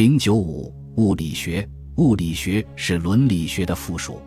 [0.00, 4.18] 零九五物理学，物理学是伦理学的附属。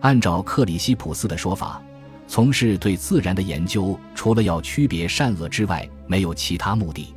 [0.00, 1.80] 按照克里希普斯的说法，
[2.26, 7.14] 从事对自然的研究，除了要区别善恶之外，没有其他目的。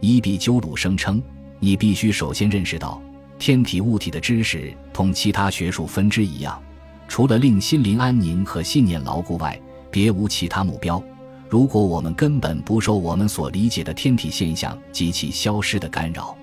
[0.00, 1.22] 伊壁鸠鲁声称，
[1.58, 3.00] 你必须首先认识到，
[3.38, 6.62] 天体物体的知识同其他学术分支一样，
[7.08, 9.58] 除了令心灵安宁和信念牢固外，
[9.90, 11.02] 别无其他目标。
[11.48, 16.36] 如果我们根本不受我们所理解的天体现象及其消失的干扰，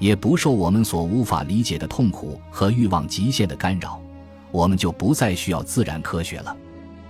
[0.00, 4.00] 也不受我们所无法理解的痛苦和欲望极限的干扰，
[4.50, 6.56] 我们就不再需要自然科学了。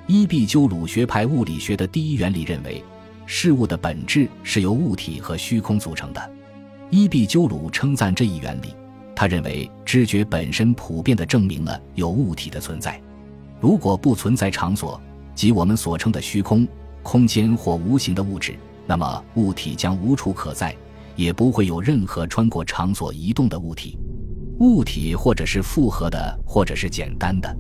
[0.06, 2.82] 伊壁鸠鲁学派物理学的第一原理认为，
[3.26, 6.30] 事物的本质是由物体和虚空组成的。
[6.90, 8.74] 伊壁鸠鲁称赞这一原理，
[9.14, 13.00] 他认为知觉本身普遍地证明了有物体的存在。
[13.60, 15.00] 如果不存在场所
[15.32, 16.66] 即我们所称的虚空、
[17.04, 20.74] 空间或无形的物质，那么物体将无处可在。
[21.20, 23.98] 也不会有任何穿过场所移动的物体，
[24.60, 27.56] 物体或者是复合的，或者是简单的。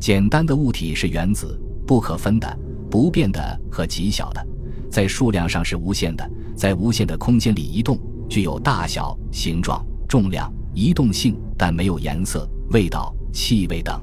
[0.00, 2.58] 简单的物体是原子，不可分的、
[2.90, 4.42] 不变的和极小的，
[4.90, 14.00] 在数量上是无限的，在无限的空间里移动，具有大小、形状、重量、移动性，但没有颜色、味道、气味等。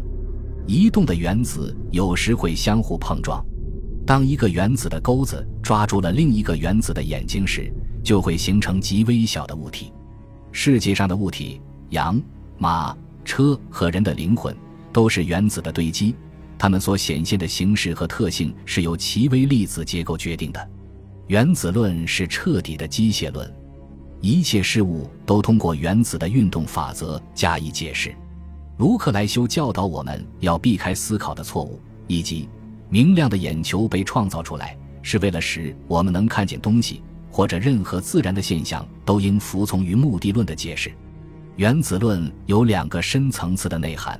[0.67, 3.44] 移动的原子有时会相互碰撞。
[4.06, 7.72] 当一个原子的钩子抓住了另一个原子的眼睛时，
[8.04, 9.94] 就会形成极微小的物体。
[10.52, 12.22] 世界上的物体，羊、
[12.58, 14.56] 马、车和人的灵魂，
[14.92, 16.16] 都是原子的堆积。
[16.58, 20.70] 它们所显现的形式和特性是由其微粒子结构决定的。
[21.28, 23.50] 原子论是彻底的机械论，
[24.20, 28.14] 一切事物都通过原子的运动法则加以解释。
[28.78, 32.50] 卢克莱修教导我们要避开思考的错误，以及
[32.92, 37.02] 明亮的眼球被创造出来是为了使我们能看见东西。
[37.33, 40.92] 或者任何自然的现象都应服从于目的论的解释。
[41.56, 44.20] 原子论有两个深层次的内涵。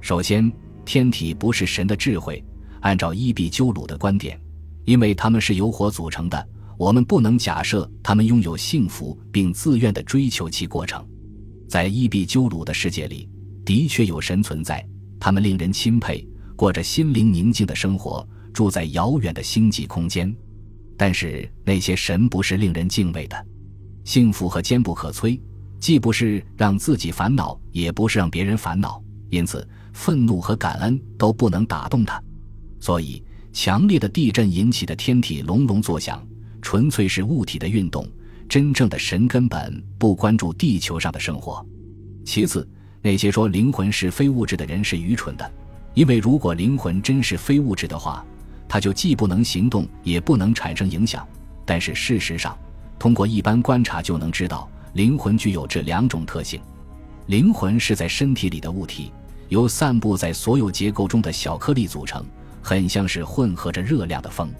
[0.00, 0.50] 首先，
[0.84, 2.40] 天体不是神的智慧，
[2.82, 4.40] 按照伊壁鸠鲁的观点，
[4.84, 6.48] 因为它们是由火组成的，
[6.78, 11.04] 我们不能假设它们拥有幸福并自愿地追求其过程。
[11.68, 13.28] 在伊壁鸠鲁的世界里，
[13.64, 14.86] 的确有神存在，
[15.18, 16.24] 他们令人钦佩，
[16.56, 20.34] 过着心灵宁静的生活，住在遥远的星际空间。
[20.96, 23.46] 但是那些神不是令人敬畏的，
[24.04, 25.38] 幸福和坚不可摧，
[25.78, 32.20] 既不是让自己烦恼，也不是让别人烦恼，因此愤怒和感恩都不能打动他。
[32.80, 36.26] 所以，强烈的地震引起的天体隆隆作响，
[36.62, 38.08] 纯粹是物体的运动。
[38.48, 41.66] 真正的神根本不关注地球上的生活。
[42.24, 42.66] 其次，
[43.02, 45.52] 那些说灵魂是非物质的人是愚蠢的，
[45.96, 48.24] 因为如果灵魂真是非物质的话。
[48.68, 51.24] 它就既不能行动，也不能产生影响。
[51.64, 52.58] 但是事实上，
[52.98, 56.60] 通过一般观察就能知道，灵魂具有这两种特性。
[57.26, 59.12] 灵魂是在身体里的物体，
[59.50, 62.24] 由散布在所有结构中的小颗粒组成，
[62.60, 64.52] 很像是混合着热量的风。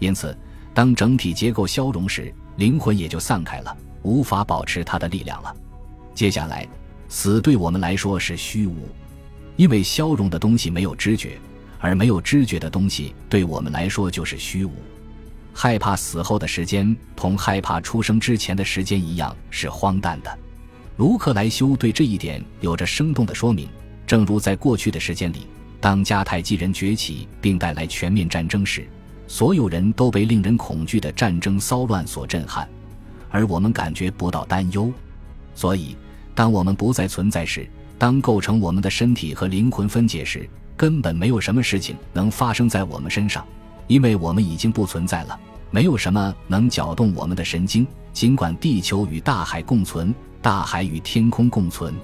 [0.00, 0.36] 因此，
[0.74, 5.54] 当整体结构消融时，灵魂也就散开了，无法保持它的力量了。
[6.14, 6.66] 接下来，
[7.08, 8.88] 死对我们来说是虚无，
[9.56, 11.38] 因为消融的东西没有知觉。
[11.78, 14.72] 而没有知觉的东西，对我们来说就是虚无。
[15.52, 20.38] 害怕死后的时间，同害怕出生之前的时间一样，是荒诞的。
[20.96, 23.68] 卢克莱修对这一点有着生动的说明。
[24.06, 25.46] 正如在过去的时间里，
[25.78, 28.88] 当迦太基人崛起并带来全面战争时，
[29.28, 32.66] 所有人都被令人恐惧的战争骚乱所震撼，
[33.30, 34.90] 而我们感觉不到担忧。
[35.54, 35.94] 所以，
[36.34, 37.68] 当我们不再存在时，
[37.98, 43.46] 当构成我们的身体和灵魂分解时，根本没有什么事情能发生在我们身上，
[43.86, 45.38] 因为我们已经不存在了。
[45.70, 51.94] 没有什么能搅动我们的神经，尽管地球与大海共存，大海与天空共存。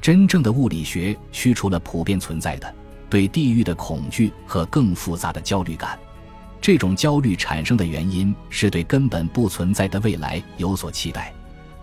[0.00, 2.74] 真正的物理学驱除了普遍存在的
[3.08, 5.98] 对地狱的恐惧和更复杂的焦虑感。
[6.60, 11.32] 这种焦虑产生的原因是对根本不存在的未来有所期待。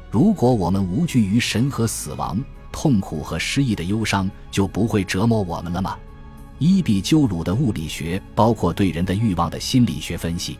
[0.09, 2.39] 如果我们无惧于神和死亡、
[2.71, 5.97] 痛苦和失意的忧伤，就不会折磨我们了吗？
[6.57, 10.57] 伊壁鸠鲁的物理学包括对人的欲望的心理学分析。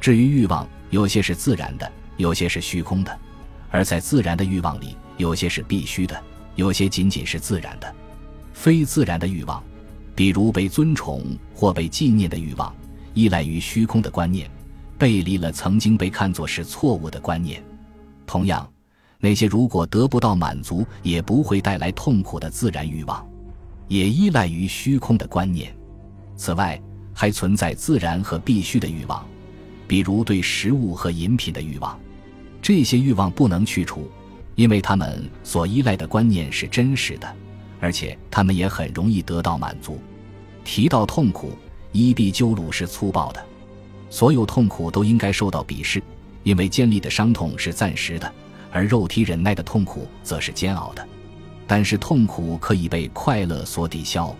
[0.00, 3.12] 至于欲望，有些是自然的，有些是虚空的；
[3.70, 6.22] 而在自然的欲望里，有些是必须的，
[6.56, 7.94] 有些仅仅是自然的。
[8.52, 9.62] 非自然的欲望，
[10.14, 11.24] 比如被尊崇
[11.54, 12.74] 或被纪念的欲望，
[13.14, 14.50] 依赖于虚空的观念，
[14.98, 17.62] 背离了曾经被看作是错误的观念。
[18.26, 18.70] 同样，
[19.20, 23.24] 那些如果得不到满足也不会带来痛苦的自然欲望。
[23.86, 25.74] 也依赖于虚空的观念。
[26.36, 26.80] 此外，
[27.12, 29.26] 还存在自然和必须的欲望，
[29.88, 31.98] 比如对食物和饮品的欲望。
[32.62, 34.08] 这些欲望不能去除，
[34.54, 37.34] 因为他们所依赖的观念是真实的，
[37.80, 39.98] 而且他们也很容易得到满足。
[40.64, 41.52] 提到痛苦，
[41.90, 43.44] 伊壁鸠鲁是粗暴的，
[44.08, 46.00] 所有痛苦都应该受到鄙视，
[46.44, 48.32] 因为尖利的伤痛是暂时的，
[48.70, 51.06] 而肉体忍耐的痛苦则是煎熬的。
[51.66, 54.34] 但是痛苦可以被快乐所抵消。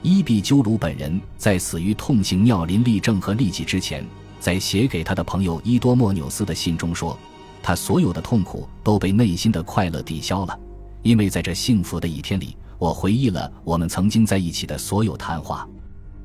[0.00, 4.04] 伊壁鸠鲁本人在死于痛性尿淋漓症和痢疾之前，
[4.40, 7.16] 在写给他的朋友伊多莫纽斯的信中说。
[7.62, 10.58] 他所有的痛苦都被内心的快乐抵消了，
[11.02, 15.68] 因为在这幸福的一天里，我回忆了我们曾经在一起的所有谈话。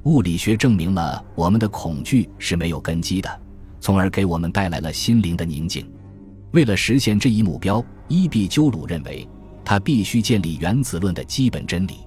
[0.05, 3.29] 物理学证明了我们的恐惧是没有根基的，
[3.79, 5.87] 从而给我们带来了心灵的宁静。
[6.51, 9.27] 为了实现这一目标，伊壁鸠鲁认为
[9.65, 11.99] 他必须建立原子论的基本真理，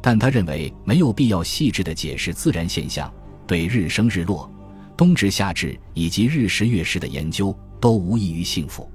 [0.00, 3.12] 但他认为没有必要细致地解释自然现象，
[3.46, 4.50] 对日升日落、
[4.96, 7.56] 冬至夏至以及日食月食的研究。
[7.82, 8.88] 都无异于幸福。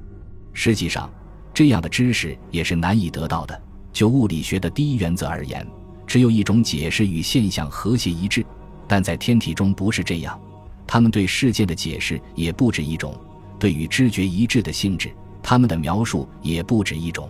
[0.54, 1.14] 实际上，
[1.54, 3.62] 这样的知识也是难以得到的。
[3.92, 5.68] 就物理学的第一原则而言，
[6.06, 8.46] 只有一种解释与现象和谐一致，
[8.88, 10.40] 但在天体中不是这样。
[10.88, 13.14] 他们对事件的解释也不止一种，
[13.60, 15.12] 对于知觉一致的性质，
[15.42, 17.30] 他们的描述也不止一种。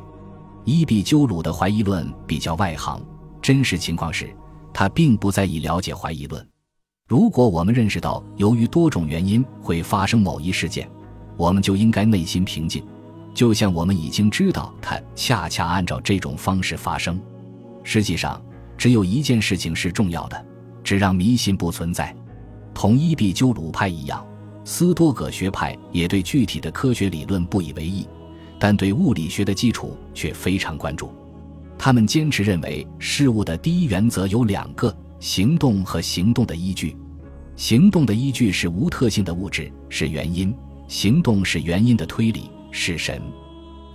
[0.65, 3.01] 伊壁鸠鲁的怀疑论比较外行，
[3.41, 4.29] 真实情况是，
[4.73, 6.45] 他并不在意了解怀疑论。
[7.07, 10.89] 如果我们认识到由于多种原因会发生某一事件，
[11.37, 12.83] 我们就应该内心平静，
[13.33, 17.17] 就像我们已经知道它恰恰按照这种方式发生。
[17.83, 18.41] 实际上，
[18.77, 20.45] 只有一件事情是重要的，
[20.83, 22.13] 只让迷信不存在。
[22.73, 24.27] 同伊壁鸠鲁派一样，
[24.69, 28.05] 斯多葛学派也对具体的科学理论不以为意，
[28.59, 31.09] 但对物理学的基础却非常关注。
[31.77, 36.97] 他们坚持认为，事物的第一原则有两个：行动和行动的依据。
[37.55, 40.53] 行动的依据是无特性的物质，是原因。
[40.89, 43.21] 行动是原因的推理，是神，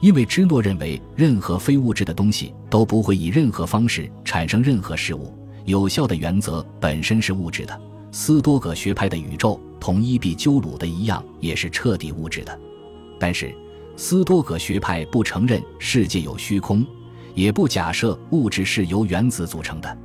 [0.01, 5.37] 因为芝诺认为任何非物质的东西都不会以任何方式产生任何事物。
[5.67, 7.79] 有效的原则本身是物质的。
[8.11, 12.57] 斯多葛学派的宇宙同伊壁鸠鲁的一样，也是彻底物质的。
[13.19, 13.53] 但是，
[13.97, 16.87] 斯多葛学派不承认世界有虚空，
[17.35, 19.99] 也不假设物质是由原子组成的。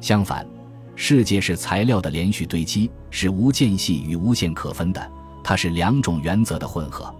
[0.00, 0.46] 相反，
[0.94, 5.10] 世界是材料的连续堆积，是无间隙与无限可分的。
[5.42, 7.12] 它是两种原则的混合，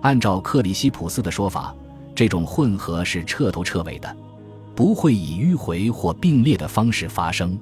[0.00, 1.74] 按照克里希普斯的说法，
[2.14, 4.16] 这种混合是彻头彻尾的，
[4.74, 7.58] 不会以迂回或并列的方式发生。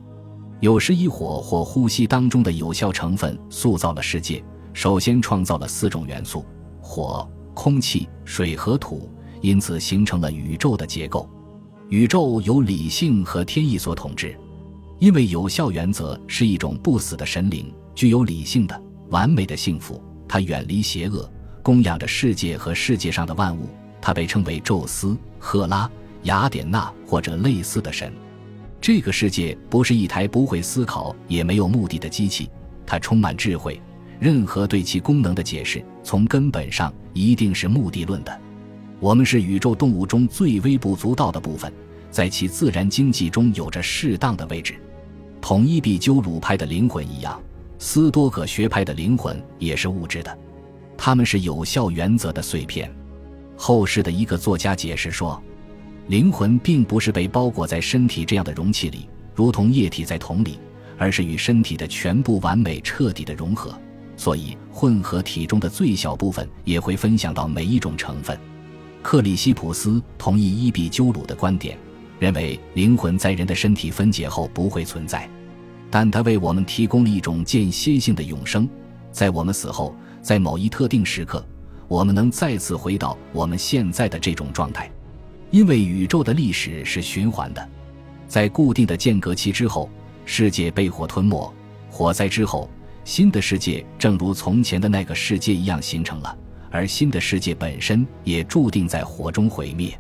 [0.61, 6.45] 有时以火或呼吸当中的有效成分塑造了世界，首先创造了四种元素：
[6.83, 9.11] 火、空气、水和土，
[9.41, 11.27] 因此形成了宇宙的结构。
[11.89, 14.39] 宇宙由理性和天意所统治，
[14.99, 18.83] 因为有效原则是一种不死的神灵，具有理性的。
[19.09, 21.29] 完美的幸福，它远离邪恶，
[21.63, 23.67] 供养着世界和世界上的万物。
[24.01, 25.91] 它被称为宙斯、赫拉、
[26.25, 28.13] 雅典娜或者类似的神。
[28.81, 32.49] 这个世界不是一台不会思考也没有目的的机器，
[32.87, 33.81] 它充满智慧。
[34.19, 38.41] 任何对其功能的解释，从根本上一定是目的论的。
[38.99, 41.73] 我们是宇宙动物中最微不足道的部分，
[42.11, 44.75] 在其自然经济中有着适当的位置，
[45.41, 47.41] 同伊壁鸠鲁派的灵魂一样。
[47.79, 50.39] 斯多葛学派的灵魂也是物质的，
[50.99, 52.91] 他们是有效原则的碎片。
[53.57, 55.43] 后世的一个作家解释说，
[56.11, 60.59] 灵魂并不是被包裹在身体这样的容器里，如同液体在桶里，
[60.99, 63.73] 而是与身体的全部完美彻底的融合。
[64.17, 68.37] 所以，混合体中的最小部分也会分享到每一种成分。
[69.03, 71.79] 克里希普斯同意伊壁鸠鲁的观点，
[72.19, 75.31] 认为灵魂在人的身体分解后不会存在。
[75.93, 78.69] 但它为我们提供了一种间歇性的永生，
[79.13, 81.47] 在我们死后，在某一特定时刻，
[81.87, 84.91] 我们能再次回到我们现在的这种状态，
[85.51, 87.69] 因为宇宙的历史是循环的，
[88.29, 89.91] 在固定的间隔期之后，
[90.25, 91.53] 世界被火吞没，
[91.91, 92.71] 火灾之后，
[93.05, 96.39] 新的世界正如从前的那个世界一样形成了，
[96.71, 99.93] 而新的世界本身也注定在火中毁灭。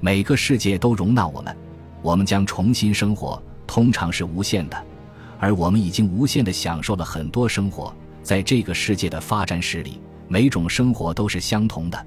[0.00, 1.56] 每个世界都容纳我们，
[2.02, 4.84] 我们将重新生活，通常是无限的。
[5.38, 12.06] 而我们已经无限的享受了很多生活，在这个世界的发展史里，每种生活都是相同的。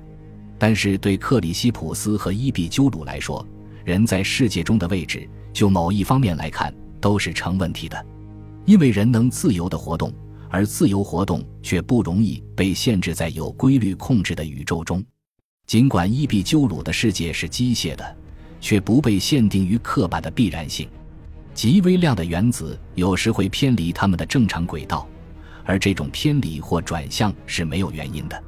[0.65, 3.45] 但是对克里希普斯和伊壁鸠鲁来说，
[3.83, 8.05] 人在世界中的位置，就某一方面来看，都是成问题的，
[8.63, 10.13] 因为人能自由的活动，
[10.49, 15.03] 而自由活动却不容易被限制在有规律控制的宇宙中。
[15.67, 18.15] 尽管伊壁鸠鲁的世界是机械的，
[18.61, 20.87] 却不被限定于刻板的必然性。
[21.53, 25.05] 极微量的原子有时会偏离它们的正常轨道，
[25.65, 28.43] 而这种偏离或转向是没有原因的。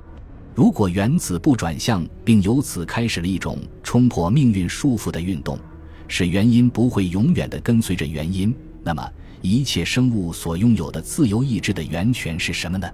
[0.55, 5.59] 如果原子不转向，并由此开始了一种冲破命运束缚的运动，
[6.07, 9.05] 使原因不会永远的跟随着原因，那么
[9.41, 12.89] 一切生物所拥有的自由意志的源泉是什么呢？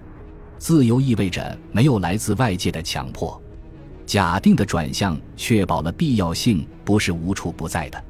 [0.58, 3.40] 自由意味着没有来自外界的强迫。
[4.04, 8.04] 假定的转向确保了必要性不是无处不在的。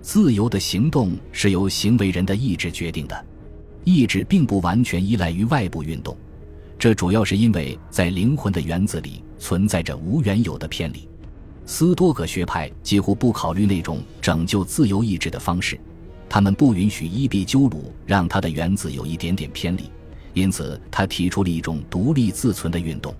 [0.00, 3.26] 自由的行动是由行为人的意志决定的，
[3.82, 6.16] 意志并不完全依赖于外部运动，
[6.82, 11.08] 这主要是因为在灵魂的原子里存在着无缘有的偏离。
[11.64, 15.78] 斯多葛学派几乎不考虑那种拯救自由意志的方式，
[16.28, 19.84] 他们不允许伊壁鸠鲁让他的原子有一点点偏离，
[20.34, 23.14] 因此他提出了一种独立自存的运动。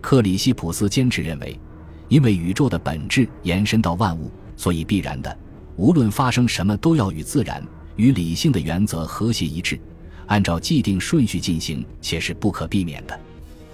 [0.00, 1.60] 克里希普斯坚持认为，
[2.08, 5.38] 因为宇宙的本质延伸到万物，所以必然的。
[5.76, 7.62] 无论发生什么，都要与自然、
[7.96, 9.78] 与理性的原则和谐一致，
[10.26, 13.18] 按照既定顺序进行，且是不可避免的。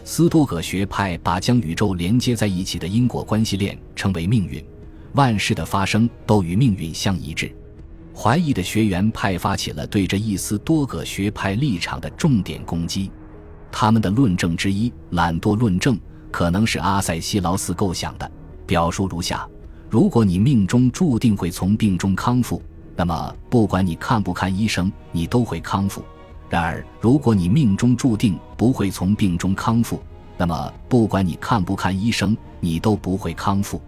[0.04, 4.64] 斯多葛学派把将宇宙连接在一起的因果关系链称为命运，
[5.12, 7.54] 万事的发生都与命运相一致。
[8.14, 13.10] 怀疑的学员派发起了对这一斯多葛学派立场的重点攻击。
[13.70, 15.98] 他们的论证之一——懒惰论证，
[16.30, 18.30] 可能是阿塞西劳斯构想的，
[18.66, 19.48] 表述如下。
[19.88, 22.60] 如果你命中注定会从病中康复，
[22.96, 26.02] 那么不管你看不看医生，你都会康复。
[26.50, 30.02] 然而，如果你命中注定不会从病中康复，
[30.36, 33.80] 那么不管你看不看医生，你都不会康复。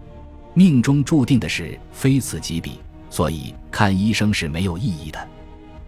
[0.53, 2.79] 命中注定的事非此即彼，
[3.09, 5.19] 所以看医生是没有意义的。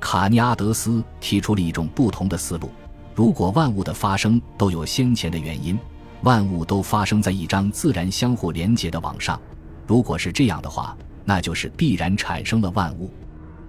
[0.01, 2.70] 卡尼阿德斯提出了一种不同的思路：
[3.15, 5.79] 如果万物的发生都有先前的原因，
[6.24, 9.39] 万物都发生在一张自然相互连接的网上。
[9.88, 13.10] 如果是这样的话，那就是必然产生了万物。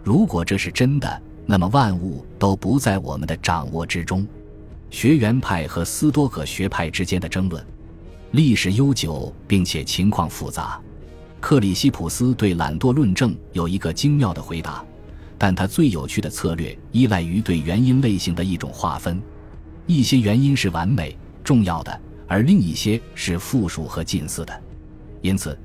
[0.02, 4.26] 如果这是真的，那么万物都不在我们的掌握之中。
[4.91, 7.65] 学园派和斯多葛学派之间的争论，
[8.33, 10.81] 历史悠久并且情况复杂。
[11.41, 14.85] 克里希普斯对懒惰论证有一个精妙的回答，
[15.38, 19.23] 但他最有趣的策略依赖于对原因类型的一种划分：
[19.87, 24.62] 一些原因是完美、重要的，而另一些是附属和近似的。
[25.23, 25.57] 因此。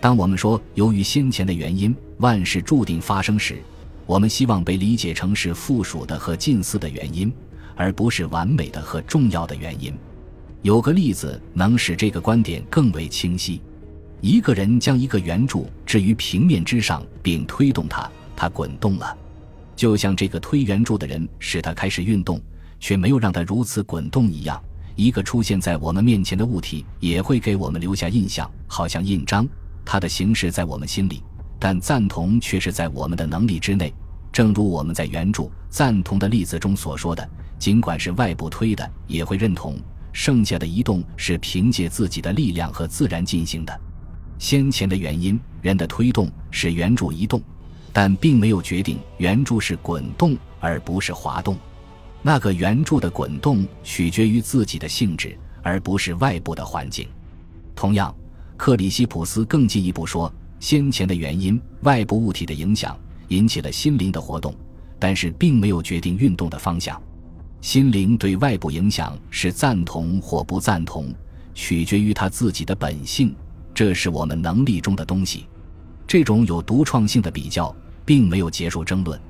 [0.00, 3.60] 当我们说由于先前的原因万事注定发生时，
[4.08, 7.30] 我们希望被理解成是附属的和近似的原因，
[7.76, 9.92] 而不是完美的和重要的原因。
[10.62, 13.60] 有个例子能使这个观点更为清晰：
[14.22, 19.14] 一个人将一个圆柱置于平面之上，并推动它，它滚动了，
[19.76, 22.40] 就像这个推圆柱的人使它开始运动，
[22.80, 24.58] 却没有让它如此滚动一样。
[24.96, 29.46] 一个出现在我们面前的物体也会给我们留下印象，好像印章。
[29.84, 31.22] 它的形式在我们心里，
[31.58, 33.92] 但赞同却是在我们的能力之内。
[34.32, 39.76] 正如我们在原著赞同的例子中所说的，尽管是外部推的，也会认同
[40.12, 43.80] 剩下的移动是凭借自己的力量和自然进行的。
[44.38, 47.42] 先前的原因，人的推动使圆柱移动，
[47.92, 51.56] 但并没有决定圆柱是滚动而不是滑动。
[52.22, 57.08] 那个圆柱的滚动取决于自己的性质，而不是外部的环境。
[57.74, 58.14] 同样。
[58.56, 62.98] 克里希普斯更进一步说，先前的原因，外部物体的影响
[63.28, 64.54] 引起了心灵的活动，
[64.98, 67.00] 但是并没有决定运动的方向。
[67.60, 71.12] 心灵对外部影响是赞同或不赞同，
[71.54, 73.34] 取决于他自己的本性，
[73.74, 75.46] 这是我们能力中的东西。
[76.06, 77.74] 这种有独创性的比较
[78.04, 79.20] 并没有结束争论。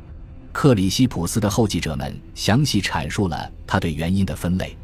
[0.53, 4.77] 克里希普斯的后继者们详细阐述了他对原因的分类。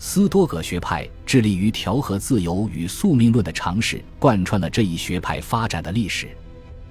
[0.00, 6.28] 斯多葛学派致力于调和自由与宿命论的尝试，贯穿了这一学派发展的历史。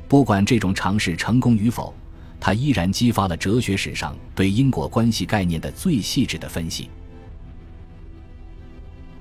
[0.09, 1.93] 不管这种尝试成功与否，
[2.39, 6.89] 它依然激发了哲学史上对因果关系概念的最细致的分析。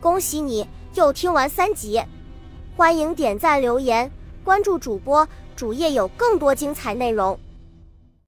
[0.00, 2.00] 恭喜你又听完三集，
[2.76, 4.10] 欢迎点赞、留言、
[4.42, 7.38] 关注主播，主页有更多精彩内容。